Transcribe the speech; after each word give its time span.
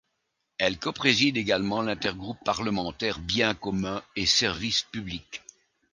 Elle 0.57 0.79
copréside 0.79 1.37
également 1.37 1.83
l'intergroupe 1.83 2.43
parlementaire 2.43 3.19
biens 3.19 3.53
communs 3.53 4.01
et 4.15 4.25
services 4.25 4.81
publics. 4.91 5.43